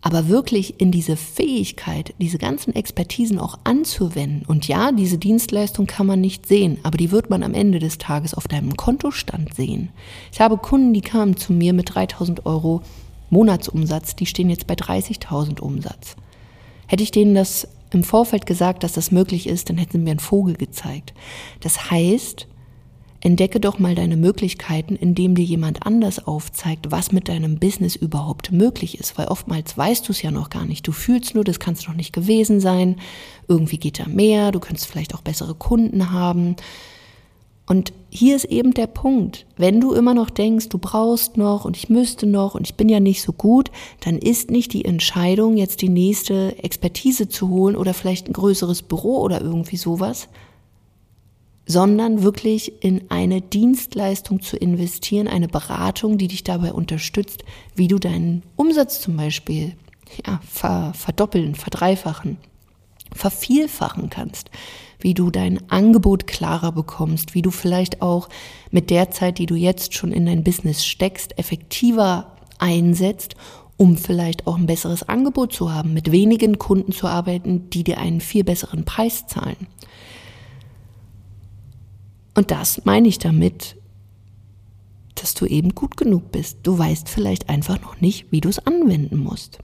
aber 0.02 0.28
wirklich 0.28 0.80
in 0.80 0.90
diese 0.90 1.16
Fähigkeit, 1.16 2.12
diese 2.18 2.36
ganzen 2.36 2.74
Expertisen 2.74 3.38
auch 3.38 3.60
anzuwenden. 3.62 4.44
Und 4.46 4.66
ja, 4.66 4.90
diese 4.90 5.16
Dienstleistung 5.16 5.86
kann 5.86 6.06
man 6.06 6.20
nicht 6.20 6.46
sehen, 6.46 6.78
aber 6.82 6.98
die 6.98 7.12
wird 7.12 7.30
man 7.30 7.44
am 7.44 7.54
Ende 7.54 7.78
des 7.78 7.98
Tages 7.98 8.34
auf 8.34 8.48
deinem 8.48 8.76
Kontostand 8.76 9.54
sehen. 9.54 9.90
Ich 10.32 10.40
habe 10.40 10.58
Kunden, 10.58 10.92
die 10.92 11.00
kamen 11.00 11.36
zu 11.36 11.52
mir 11.52 11.72
mit 11.72 11.94
3000 11.94 12.44
Euro 12.46 12.82
Monatsumsatz, 13.32 14.14
die 14.14 14.26
stehen 14.26 14.50
jetzt 14.50 14.66
bei 14.66 14.74
30.000 14.74 15.60
Umsatz. 15.60 16.16
Hätte 16.86 17.02
ich 17.02 17.10
denen 17.10 17.34
das 17.34 17.66
im 17.90 18.04
Vorfeld 18.04 18.46
gesagt, 18.46 18.84
dass 18.84 18.92
das 18.92 19.10
möglich 19.10 19.46
ist, 19.46 19.68
dann 19.68 19.78
hätten 19.78 19.92
sie 19.92 19.98
mir 19.98 20.10
einen 20.10 20.20
Vogel 20.20 20.54
gezeigt. 20.54 21.14
Das 21.60 21.90
heißt, 21.90 22.46
entdecke 23.20 23.60
doch 23.60 23.78
mal 23.78 23.94
deine 23.94 24.16
Möglichkeiten, 24.16 24.96
indem 24.96 25.34
dir 25.34 25.44
jemand 25.44 25.86
anders 25.86 26.26
aufzeigt, 26.26 26.90
was 26.90 27.12
mit 27.12 27.28
deinem 27.28 27.58
Business 27.58 27.96
überhaupt 27.96 28.52
möglich 28.52 28.98
ist, 28.98 29.16
weil 29.16 29.28
oftmals 29.28 29.78
weißt 29.78 30.08
du 30.08 30.12
es 30.12 30.22
ja 30.22 30.30
noch 30.30 30.50
gar 30.50 30.66
nicht. 30.66 30.86
Du 30.86 30.92
fühlst 30.92 31.34
nur, 31.34 31.44
das 31.44 31.60
kann 31.60 31.74
es 31.74 31.86
noch 31.86 31.94
nicht 31.94 32.12
gewesen 32.12 32.60
sein. 32.60 32.96
Irgendwie 33.48 33.78
geht 33.78 33.98
da 33.98 34.06
mehr, 34.08 34.52
du 34.52 34.60
könntest 34.60 34.86
vielleicht 34.86 35.14
auch 35.14 35.22
bessere 35.22 35.54
Kunden 35.54 36.12
haben. 36.12 36.56
Und 37.66 37.92
hier 38.10 38.36
ist 38.36 38.44
eben 38.46 38.74
der 38.74 38.88
Punkt. 38.88 39.46
Wenn 39.56 39.80
du 39.80 39.92
immer 39.92 40.14
noch 40.14 40.30
denkst, 40.30 40.68
du 40.68 40.78
brauchst 40.78 41.36
noch 41.36 41.64
und 41.64 41.76
ich 41.76 41.88
müsste 41.88 42.26
noch 42.26 42.54
und 42.54 42.66
ich 42.66 42.74
bin 42.74 42.88
ja 42.88 43.00
nicht 43.00 43.22
so 43.22 43.32
gut, 43.32 43.70
dann 44.00 44.18
ist 44.18 44.50
nicht 44.50 44.72
die 44.72 44.84
Entscheidung, 44.84 45.56
jetzt 45.56 45.80
die 45.80 45.88
nächste 45.88 46.58
Expertise 46.62 47.28
zu 47.28 47.48
holen 47.48 47.76
oder 47.76 47.94
vielleicht 47.94 48.28
ein 48.28 48.32
größeres 48.32 48.82
Büro 48.82 49.20
oder 49.20 49.40
irgendwie 49.40 49.76
sowas, 49.76 50.28
sondern 51.66 52.22
wirklich 52.22 52.82
in 52.82 53.10
eine 53.10 53.40
Dienstleistung 53.40 54.42
zu 54.42 54.56
investieren, 54.56 55.28
eine 55.28 55.48
Beratung, 55.48 56.18
die 56.18 56.28
dich 56.28 56.42
dabei 56.42 56.72
unterstützt, 56.72 57.44
wie 57.76 57.88
du 57.88 57.98
deinen 57.98 58.42
Umsatz 58.56 59.00
zum 59.00 59.16
Beispiel 59.16 59.74
ja, 60.26 60.40
verdoppeln, 60.92 61.54
verdreifachen, 61.54 62.36
vervielfachen 63.14 64.10
kannst, 64.10 64.50
wie 64.98 65.14
du 65.14 65.30
dein 65.30 65.70
Angebot 65.70 66.26
klarer 66.26 66.72
bekommst, 66.72 67.34
wie 67.34 67.42
du 67.42 67.50
vielleicht 67.50 68.02
auch 68.02 68.28
mit 68.70 68.90
der 68.90 69.10
Zeit, 69.10 69.38
die 69.38 69.46
du 69.46 69.54
jetzt 69.54 69.94
schon 69.94 70.12
in 70.12 70.26
dein 70.26 70.44
Business 70.44 70.84
steckst, 70.84 71.38
effektiver 71.38 72.36
einsetzt, 72.58 73.34
um 73.76 73.96
vielleicht 73.96 74.46
auch 74.46 74.56
ein 74.56 74.66
besseres 74.66 75.02
Angebot 75.02 75.52
zu 75.52 75.72
haben, 75.72 75.92
mit 75.92 76.12
wenigen 76.12 76.58
Kunden 76.58 76.92
zu 76.92 77.08
arbeiten, 77.08 77.68
die 77.70 77.82
dir 77.82 77.98
einen 77.98 78.20
viel 78.20 78.44
besseren 78.44 78.84
Preis 78.84 79.26
zahlen. 79.26 79.66
Und 82.34 82.50
das 82.50 82.84
meine 82.84 83.08
ich 83.08 83.18
damit, 83.18 83.76
dass 85.14 85.34
du 85.34 85.46
eben 85.46 85.74
gut 85.74 85.96
genug 85.96 86.32
bist. 86.32 86.58
Du 86.62 86.78
weißt 86.78 87.08
vielleicht 87.08 87.48
einfach 87.48 87.80
noch 87.80 88.00
nicht, 88.00 88.30
wie 88.30 88.40
du 88.40 88.48
es 88.48 88.58
anwenden 88.66 89.18
musst. 89.18 89.58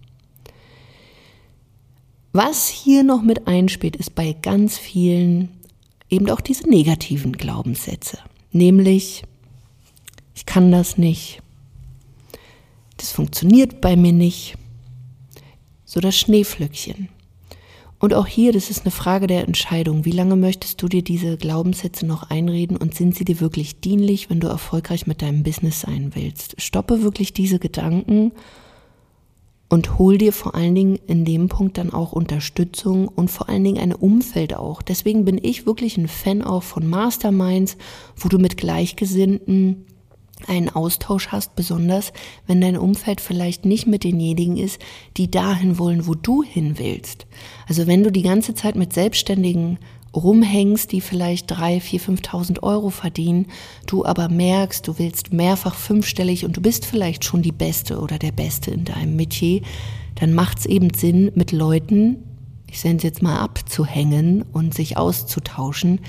Was 2.33 2.69
hier 2.69 3.05
noch 3.05 3.23
mit 3.23 3.47
einspielt, 3.47 3.97
ist 3.97 4.15
bei 4.15 4.33
ganz 4.33 4.77
vielen 4.77 5.49
eben 6.11 6.29
auch 6.31 6.41
diese 6.41 6.69
negativen 6.69 7.33
Glaubenssätze. 7.33 8.19
Nämlich, 8.53 9.23
ich 10.35 10.47
kann 10.47 10.71
das 10.71 10.99
nicht. 10.99 11.41
Das 12.97 13.13
funktioniert 13.13 13.81
bei 13.81 13.97
mir 13.97 14.13
nicht. 14.13 14.57
So 15.85 16.01
das 16.01 16.19
Schneeflöckchen. 16.19 17.09
Und 18.01 18.15
auch 18.15 18.27
hier, 18.27 18.53
das 18.53 18.71
ist 18.71 18.83
eine 18.83 18.93
Frage 18.93 19.27
der 19.27 19.47
Entscheidung. 19.47 20.05
Wie 20.05 20.13
lange 20.13 20.37
möchtest 20.37 20.81
du 20.83 20.89
dir 20.89 21.03
diese 21.03 21.37
Glaubenssätze 21.37 22.07
noch 22.07 22.31
einreden 22.31 22.77
und 22.77 22.95
sind 22.95 23.17
sie 23.17 23.25
dir 23.25 23.41
wirklich 23.41 23.81
dienlich, 23.81 24.31
wenn 24.31 24.39
du 24.39 24.47
erfolgreich 24.47 25.07
mit 25.07 25.21
deinem 25.23 25.43
Business 25.43 25.81
sein 25.81 26.13
willst? 26.15 26.61
Stoppe 26.61 27.03
wirklich 27.03 27.33
diese 27.33 27.59
Gedanken 27.59 28.33
und 29.69 29.99
hol 29.99 30.17
dir 30.19 30.33
vor 30.33 30.55
allen 30.55 30.75
Dingen 30.75 30.99
in 31.07 31.25
dem 31.25 31.49
Punkt 31.49 31.79
dann 31.79 31.93
auch 31.93 32.13
Unterstützung 32.13 33.09
und 33.09 33.31
vor 33.31 33.49
allen 33.49 33.65
Dingen 33.65 33.79
ein 33.79 33.95
Umfeld 33.95 34.55
auch. 34.55 34.81
Deswegen 34.83 35.25
bin 35.25 35.39
ich 35.43 35.67
wirklich 35.67 35.99
ein 35.99 36.09
Fan 36.09 36.43
auch 36.43 36.63
von 36.63 36.89
Masterminds, 36.89 37.77
wo 38.17 38.29
du 38.29 38.39
mit 38.39 38.57
Gleichgesinnten 38.57 39.85
einen 40.47 40.69
Austausch 40.71 41.29
hast, 41.29 41.57
besonders 41.57 42.13
wenn 42.47 42.61
dein 42.61 42.77
Umfeld 42.77 43.21
vielleicht 43.21 43.65
nicht 43.65 43.87
mit 43.87 44.05
denjenigen 44.05 44.57
ist, 44.57 44.81
die 45.17 45.31
dahin 45.31 45.79
wollen, 45.79 46.07
wo 46.07 46.15
du 46.15 46.43
hin 46.43 46.79
willst. 46.79 47.27
Also 47.67 47.87
wenn 47.87 48.05
du 48.05 48.13
die 48.13 48.23
ganze 48.23 48.55
Zeit 48.55 48.77
mit 48.77 48.93
Selbstständigen 48.93 49.79
rumhängst, 50.15 50.93
die 50.93 51.01
vielleicht 51.01 51.51
drei, 51.51 51.81
vier, 51.81 52.01
fünftausend 52.01 52.63
Euro 52.63 52.91
verdienen, 52.91 53.47
du 53.87 54.05
aber 54.05 54.29
merkst, 54.29 54.87
du 54.87 54.99
willst 54.99 55.33
mehrfach 55.33 55.75
fünfstellig 55.75 56.45
und 56.45 56.57
du 56.57 56.61
bist 56.61 56.87
vielleicht 56.87 57.25
schon 57.25 57.43
die 57.43 57.53
Beste 57.53 58.01
oder 58.01 58.19
der 58.19 58.33
Beste 58.33 58.71
in 58.71 58.85
deinem 58.85 59.17
Metier, 59.17 59.63
dann 60.15 60.35
macht 60.35 60.61
es 60.61 60.67
eben 60.67 60.93
Sinn, 60.95 61.31
mit 61.35 61.53
Leuten, 61.53 62.17
ich 62.71 62.81
sende 62.81 62.99
es 62.99 63.03
jetzt 63.05 63.23
mal 63.23 63.39
abzuhängen 63.39 64.43
und 64.53 64.75
sich 64.75 64.97
auszutauschen, 64.97 66.01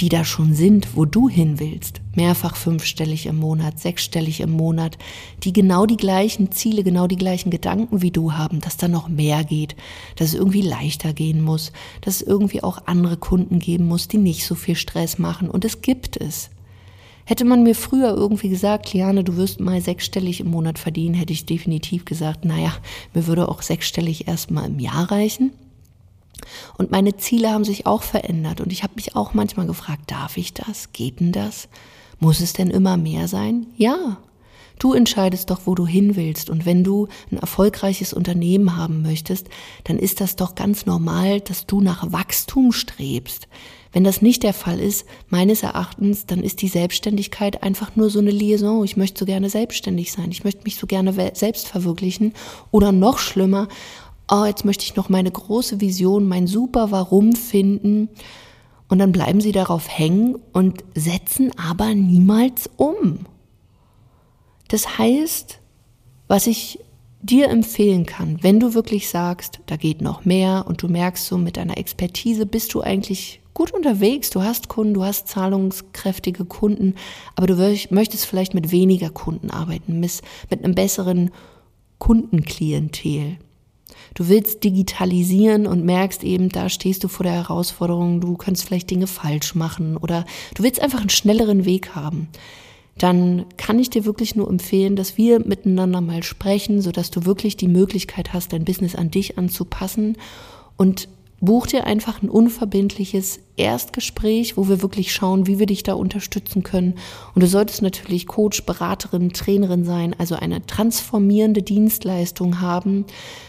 die 0.00 0.08
da 0.08 0.24
schon 0.24 0.54
sind, 0.54 0.96
wo 0.96 1.04
du 1.04 1.28
hin 1.28 1.60
willst. 1.60 2.00
Mehrfach 2.14 2.56
fünfstellig 2.56 3.26
im 3.26 3.36
Monat, 3.36 3.78
sechsstellig 3.78 4.40
im 4.40 4.50
Monat, 4.50 4.98
die 5.44 5.52
genau 5.52 5.86
die 5.86 5.96
gleichen 5.96 6.50
Ziele, 6.50 6.82
genau 6.82 7.06
die 7.06 7.16
gleichen 7.16 7.50
Gedanken 7.50 8.02
wie 8.02 8.10
du 8.10 8.32
haben, 8.32 8.60
dass 8.60 8.76
da 8.76 8.88
noch 8.88 9.08
mehr 9.08 9.44
geht, 9.44 9.76
dass 10.16 10.28
es 10.28 10.34
irgendwie 10.34 10.62
leichter 10.62 11.12
gehen 11.12 11.42
muss, 11.42 11.72
dass 12.00 12.16
es 12.16 12.22
irgendwie 12.22 12.62
auch 12.62 12.86
andere 12.86 13.16
Kunden 13.16 13.60
geben 13.60 13.86
muss, 13.86 14.08
die 14.08 14.18
nicht 14.18 14.44
so 14.44 14.54
viel 14.54 14.76
Stress 14.76 15.18
machen. 15.18 15.48
Und 15.48 15.64
es 15.64 15.80
gibt 15.80 16.16
es. 16.16 16.50
Hätte 17.26 17.44
man 17.44 17.62
mir 17.62 17.74
früher 17.74 18.14
irgendwie 18.14 18.50
gesagt, 18.50 18.92
Liane, 18.92 19.24
du 19.24 19.36
wirst 19.36 19.58
mal 19.58 19.80
sechsstellig 19.80 20.40
im 20.40 20.50
Monat 20.50 20.78
verdienen, 20.78 21.14
hätte 21.14 21.32
ich 21.32 21.46
definitiv 21.46 22.04
gesagt, 22.04 22.44
naja, 22.44 22.74
mir 23.14 23.26
würde 23.26 23.48
auch 23.48 23.62
sechsstellig 23.62 24.28
erstmal 24.28 24.66
im 24.66 24.78
Jahr 24.78 25.10
reichen. 25.10 25.52
Und 26.76 26.90
meine 26.90 27.16
Ziele 27.16 27.50
haben 27.50 27.64
sich 27.64 27.86
auch 27.86 28.02
verändert 28.02 28.60
und 28.60 28.72
ich 28.72 28.82
habe 28.82 28.94
mich 28.96 29.16
auch 29.16 29.34
manchmal 29.34 29.66
gefragt, 29.66 30.10
darf 30.10 30.36
ich 30.36 30.54
das? 30.54 30.92
Geht 30.92 31.20
denn 31.20 31.32
das? 31.32 31.68
Muss 32.20 32.40
es 32.40 32.52
denn 32.52 32.70
immer 32.70 32.96
mehr 32.96 33.28
sein? 33.28 33.66
Ja. 33.76 34.18
Du 34.78 34.92
entscheidest 34.92 35.50
doch, 35.50 35.62
wo 35.66 35.74
du 35.76 35.86
hin 35.86 36.16
willst. 36.16 36.50
Und 36.50 36.66
wenn 36.66 36.82
du 36.82 37.06
ein 37.30 37.38
erfolgreiches 37.38 38.12
Unternehmen 38.12 38.76
haben 38.76 39.02
möchtest, 39.02 39.48
dann 39.84 39.98
ist 39.98 40.20
das 40.20 40.34
doch 40.34 40.56
ganz 40.56 40.84
normal, 40.84 41.40
dass 41.40 41.66
du 41.66 41.80
nach 41.80 42.12
Wachstum 42.12 42.72
strebst. 42.72 43.46
Wenn 43.92 44.02
das 44.02 44.22
nicht 44.22 44.42
der 44.42 44.52
Fall 44.52 44.80
ist, 44.80 45.06
meines 45.28 45.62
Erachtens, 45.62 46.26
dann 46.26 46.42
ist 46.42 46.62
die 46.62 46.68
Selbstständigkeit 46.68 47.62
einfach 47.62 47.94
nur 47.94 48.10
so 48.10 48.18
eine 48.18 48.32
Liaison. 48.32 48.84
Ich 48.84 48.96
möchte 48.96 49.20
so 49.20 49.24
gerne 49.24 49.48
selbstständig 49.48 50.10
sein. 50.10 50.32
Ich 50.32 50.42
möchte 50.42 50.64
mich 50.64 50.76
so 50.76 50.88
gerne 50.88 51.12
selbst 51.34 51.68
verwirklichen. 51.68 52.32
Oder 52.72 52.90
noch 52.90 53.18
schlimmer, 53.18 53.68
oh, 54.34 54.44
jetzt 54.44 54.64
möchte 54.64 54.84
ich 54.84 54.96
noch 54.96 55.08
meine 55.08 55.30
große 55.30 55.80
Vision, 55.80 56.26
mein 56.26 56.46
super 56.46 56.90
Warum 56.90 57.34
finden. 57.34 58.08
Und 58.88 58.98
dann 58.98 59.12
bleiben 59.12 59.40
sie 59.40 59.52
darauf 59.52 59.88
hängen 59.88 60.36
und 60.52 60.84
setzen 60.94 61.52
aber 61.58 61.94
niemals 61.94 62.68
um. 62.76 63.20
Das 64.68 64.98
heißt, 64.98 65.60
was 66.28 66.46
ich 66.46 66.80
dir 67.22 67.48
empfehlen 67.48 68.04
kann, 68.06 68.42
wenn 68.42 68.60
du 68.60 68.74
wirklich 68.74 69.08
sagst, 69.08 69.60
da 69.66 69.76
geht 69.76 70.02
noch 70.02 70.24
mehr 70.24 70.64
und 70.68 70.82
du 70.82 70.88
merkst 70.88 71.26
so 71.26 71.38
mit 71.38 71.56
deiner 71.56 71.78
Expertise 71.78 72.44
bist 72.44 72.74
du 72.74 72.82
eigentlich 72.82 73.40
gut 73.54 73.72
unterwegs, 73.72 74.30
du 74.30 74.42
hast 74.42 74.68
Kunden, 74.68 74.94
du 74.94 75.04
hast 75.04 75.28
zahlungskräftige 75.28 76.44
Kunden, 76.44 76.94
aber 77.36 77.46
du 77.46 77.56
möchtest 77.90 78.26
vielleicht 78.26 78.52
mit 78.52 78.72
weniger 78.72 79.10
Kunden 79.10 79.50
arbeiten, 79.50 80.00
mit 80.00 80.22
einem 80.50 80.74
besseren 80.74 81.30
Kundenklientel. 81.98 83.38
Du 84.14 84.28
willst 84.28 84.64
digitalisieren 84.64 85.66
und 85.66 85.84
merkst 85.84 86.24
eben, 86.24 86.48
da 86.48 86.68
stehst 86.68 87.04
du 87.04 87.08
vor 87.08 87.24
der 87.24 87.32
Herausforderung, 87.32 88.20
du 88.20 88.36
könntest 88.36 88.66
vielleicht 88.66 88.90
Dinge 88.90 89.06
falsch 89.06 89.54
machen 89.54 89.96
oder 89.96 90.24
du 90.54 90.62
willst 90.62 90.80
einfach 90.80 91.00
einen 91.00 91.10
schnelleren 91.10 91.64
Weg 91.64 91.94
haben. 91.94 92.28
Dann 92.98 93.46
kann 93.56 93.78
ich 93.78 93.90
dir 93.90 94.04
wirklich 94.04 94.36
nur 94.36 94.48
empfehlen, 94.48 94.94
dass 94.94 95.16
wir 95.16 95.40
miteinander 95.40 96.00
mal 96.00 96.22
sprechen, 96.22 96.80
sodass 96.80 97.10
du 97.10 97.24
wirklich 97.24 97.56
die 97.56 97.68
Möglichkeit 97.68 98.32
hast, 98.32 98.52
dein 98.52 98.64
Business 98.64 98.94
an 98.94 99.10
dich 99.10 99.36
anzupassen 99.36 100.16
und 100.76 101.08
buch 101.44 101.66
dir 101.66 101.86
einfach 101.86 102.22
ein 102.22 102.28
unverbindliches 102.28 103.40
Erstgespräch, 103.56 104.56
wo 104.56 104.68
wir 104.68 104.82
wirklich 104.82 105.12
schauen, 105.12 105.46
wie 105.46 105.58
wir 105.58 105.66
dich 105.66 105.82
da 105.82 105.94
unterstützen 105.94 106.62
können. 106.62 106.94
Und 107.34 107.42
du 107.42 107.46
solltest 107.46 107.82
natürlich 107.82 108.26
Coach, 108.26 108.64
Beraterin, 108.64 109.32
Trainerin 109.32 109.84
sein, 109.84 110.14
also 110.18 110.34
eine 110.34 110.64
transformierende 110.66 111.62
Dienstleistung 111.62 112.60
haben. 112.60 113.04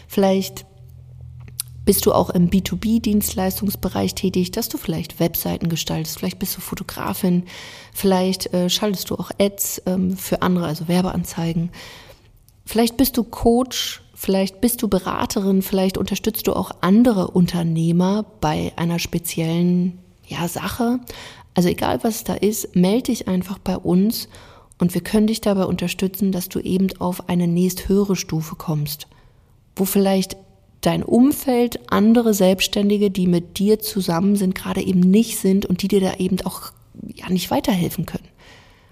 Vielleicht 0.08 0.66
bist 1.84 2.04
du 2.04 2.12
auch 2.12 2.30
im 2.30 2.50
B2B-Dienstleistungsbereich 2.50 4.14
tätig, 4.14 4.50
dass 4.50 4.68
du 4.68 4.76
vielleicht 4.76 5.20
Webseiten 5.20 5.68
gestaltest, 5.68 6.18
vielleicht 6.18 6.40
bist 6.40 6.56
du 6.56 6.60
Fotografin, 6.60 7.44
vielleicht 7.94 8.52
äh, 8.52 8.68
schaltest 8.68 9.08
du 9.10 9.14
auch 9.14 9.30
Ads 9.38 9.82
ähm, 9.86 10.16
für 10.16 10.42
andere, 10.42 10.66
also 10.66 10.88
Werbeanzeigen. 10.88 11.70
Vielleicht 12.64 12.96
bist 12.96 13.16
du 13.16 13.22
Coach 13.22 14.02
Vielleicht 14.18 14.62
bist 14.62 14.80
du 14.80 14.88
Beraterin, 14.88 15.60
vielleicht 15.60 15.98
unterstützt 15.98 16.46
du 16.46 16.54
auch 16.54 16.70
andere 16.80 17.28
Unternehmer 17.28 18.24
bei 18.40 18.72
einer 18.76 18.98
speziellen 18.98 19.98
ja, 20.26 20.48
Sache. 20.48 21.00
Also 21.52 21.68
egal 21.68 22.02
was 22.02 22.24
da 22.24 22.32
ist, 22.32 22.74
melde 22.74 23.12
dich 23.12 23.28
einfach 23.28 23.58
bei 23.58 23.76
uns 23.76 24.30
und 24.78 24.94
wir 24.94 25.02
können 25.02 25.26
dich 25.26 25.42
dabei 25.42 25.66
unterstützen, 25.66 26.32
dass 26.32 26.48
du 26.48 26.60
eben 26.60 26.88
auf 26.98 27.28
eine 27.28 27.46
nächsthöhere 27.46 28.16
Stufe 28.16 28.56
kommst, 28.56 29.06
wo 29.76 29.84
vielleicht 29.84 30.38
dein 30.80 31.02
Umfeld, 31.02 31.92
andere 31.92 32.32
Selbstständige, 32.32 33.10
die 33.10 33.26
mit 33.26 33.58
dir 33.58 33.80
zusammen 33.80 34.36
sind, 34.36 34.54
gerade 34.54 34.80
eben 34.80 35.00
nicht 35.00 35.38
sind 35.38 35.66
und 35.66 35.82
die 35.82 35.88
dir 35.88 36.00
da 36.00 36.14
eben 36.14 36.40
auch 36.46 36.72
ja 37.02 37.28
nicht 37.28 37.50
weiterhelfen 37.50 38.06
können. 38.06 38.28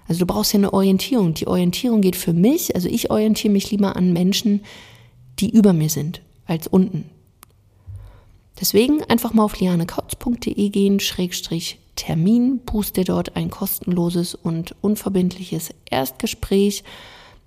Also 0.07 0.19
du 0.19 0.27
brauchst 0.27 0.53
ja 0.53 0.59
eine 0.59 0.71
Orientierung. 0.71 1.33
Die 1.33 1.47
Orientierung 1.47 2.01
geht 2.01 2.15
für 2.15 2.33
mich, 2.33 2.75
also 2.75 2.87
ich 2.87 3.09
orientiere 3.09 3.51
mich 3.51 3.71
lieber 3.71 3.95
an 3.95 4.13
Menschen, 4.13 4.61
die 5.39 5.49
über 5.49 5.73
mir 5.73 5.89
sind, 5.89 6.21
als 6.45 6.67
unten. 6.67 7.09
Deswegen 8.59 9.03
einfach 9.03 9.33
mal 9.33 9.43
auf 9.43 9.59
lianekautz.de 9.59 10.69
gehen, 10.69 10.99
Schrägstrich 10.99 11.79
Termin, 11.95 12.59
buchst 12.59 12.97
dir 12.97 13.03
dort 13.03 13.35
ein 13.35 13.49
kostenloses 13.49 14.35
und 14.35 14.75
unverbindliches 14.81 15.69
Erstgespräch. 15.89 16.83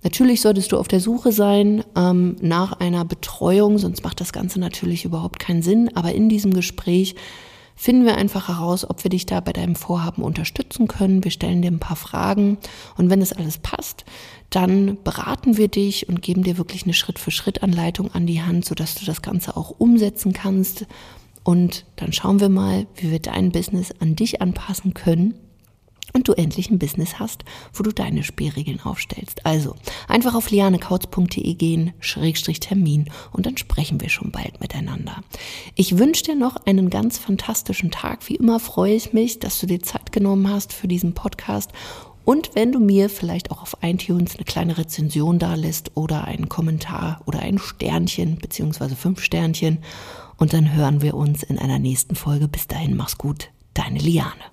Natürlich 0.03 0.41
solltest 0.41 0.71
du 0.71 0.77
auf 0.77 0.87
der 0.87 0.99
Suche 0.99 1.31
sein 1.31 1.83
ähm, 1.95 2.35
nach 2.41 2.73
einer 2.79 3.05
Betreuung, 3.05 3.77
sonst 3.77 4.03
macht 4.03 4.21
das 4.21 4.33
Ganze 4.33 4.59
natürlich 4.59 5.05
überhaupt 5.05 5.39
keinen 5.39 5.61
Sinn. 5.61 5.95
Aber 5.95 6.13
in 6.13 6.29
diesem 6.29 6.53
Gespräch 6.53 7.15
finden 7.75 8.05
wir 8.05 8.15
einfach 8.15 8.47
heraus, 8.47 8.89
ob 8.89 9.03
wir 9.03 9.09
dich 9.09 9.25
da 9.25 9.39
bei 9.39 9.53
deinem 9.53 9.75
Vorhaben 9.75 10.23
unterstützen 10.23 10.87
können. 10.87 11.23
Wir 11.23 11.31
stellen 11.31 11.61
dir 11.61 11.71
ein 11.71 11.79
paar 11.79 11.97
Fragen 11.97 12.57
und 12.97 13.09
wenn 13.09 13.21
es 13.21 13.33
alles 13.33 13.57
passt, 13.57 14.05
dann 14.49 14.97
beraten 15.03 15.57
wir 15.57 15.67
dich 15.67 16.09
und 16.09 16.21
geben 16.21 16.43
dir 16.43 16.57
wirklich 16.57 16.83
eine 16.83 16.93
Schritt-für-Schritt-Anleitung 16.93 18.13
an 18.13 18.25
die 18.25 18.41
Hand, 18.41 18.65
sodass 18.65 18.95
du 18.95 19.05
das 19.05 19.21
Ganze 19.21 19.55
auch 19.55 19.75
umsetzen 19.77 20.33
kannst. 20.33 20.85
Und 21.43 21.85
dann 21.95 22.13
schauen 22.13 22.39
wir 22.39 22.49
mal, 22.49 22.87
wie 22.95 23.11
wir 23.11 23.19
dein 23.19 23.51
Business 23.51 23.93
an 23.99 24.15
dich 24.15 24.41
anpassen 24.41 24.93
können 24.93 25.35
und 26.13 26.27
du 26.27 26.33
endlich 26.33 26.69
ein 26.69 26.79
Business 26.79 27.19
hast, 27.19 27.43
wo 27.73 27.83
du 27.83 27.91
deine 27.91 28.23
Spielregeln 28.23 28.81
aufstellst. 28.81 29.45
Also 29.45 29.75
einfach 30.07 30.35
auf 30.35 30.49
lianekautz.de 30.49 31.53
gehen, 31.53 31.93
Schrägstrich 31.99 32.59
Termin 32.59 33.09
und 33.31 33.45
dann 33.45 33.57
sprechen 33.57 34.01
wir 34.01 34.09
schon 34.09 34.31
bald 34.31 34.59
miteinander. 34.59 35.23
Ich 35.75 35.97
wünsche 35.97 36.23
dir 36.23 36.35
noch 36.35 36.55
einen 36.65 36.89
ganz 36.89 37.17
fantastischen 37.17 37.91
Tag. 37.91 38.27
Wie 38.27 38.35
immer 38.35 38.59
freue 38.59 38.95
ich 38.95 39.13
mich, 39.13 39.39
dass 39.39 39.59
du 39.59 39.67
dir 39.67 39.81
Zeit 39.81 40.11
genommen 40.11 40.49
hast 40.49 40.73
für 40.73 40.87
diesen 40.87 41.13
Podcast 41.13 41.71
und 42.29 42.51
wenn 42.53 42.71
du 42.71 42.79
mir 42.79 43.09
vielleicht 43.09 43.49
auch 43.49 43.63
auf 43.63 43.77
iTunes 43.81 44.35
eine 44.35 44.45
kleine 44.45 44.77
Rezension 44.77 45.39
da 45.39 45.55
lässt 45.55 45.97
oder 45.97 46.25
einen 46.25 46.47
Kommentar 46.47 47.23
oder 47.25 47.39
ein 47.39 47.57
Sternchen 47.57 48.37
beziehungsweise 48.37 48.95
fünf 48.95 49.23
Sternchen 49.23 49.79
und 50.37 50.53
dann 50.53 50.75
hören 50.75 51.01
wir 51.01 51.15
uns 51.15 51.41
in 51.41 51.57
einer 51.57 51.79
nächsten 51.79 52.13
Folge. 52.13 52.47
Bis 52.47 52.67
dahin, 52.67 52.95
mach's 52.95 53.17
gut, 53.17 53.49
deine 53.73 53.97
Liane. 53.97 54.43